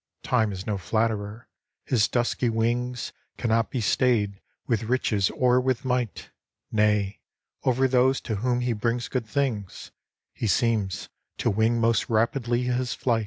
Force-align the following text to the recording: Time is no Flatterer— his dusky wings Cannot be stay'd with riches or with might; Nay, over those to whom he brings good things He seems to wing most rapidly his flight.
Time 0.23 0.51
is 0.51 0.65
no 0.65 0.79
Flatterer— 0.79 1.47
his 1.91 2.07
dusky 2.07 2.49
wings 2.49 3.13
Cannot 3.37 3.69
be 3.69 3.79
stay'd 3.79 4.41
with 4.65 4.85
riches 4.85 5.29
or 5.29 5.61
with 5.61 5.85
might; 5.85 6.31
Nay, 6.71 7.19
over 7.65 7.87
those 7.87 8.19
to 8.21 8.37
whom 8.37 8.61
he 8.61 8.73
brings 8.73 9.07
good 9.07 9.27
things 9.27 9.91
He 10.33 10.47
seems 10.47 11.09
to 11.37 11.51
wing 11.51 11.79
most 11.79 12.09
rapidly 12.09 12.63
his 12.63 12.95
flight. 12.95 13.19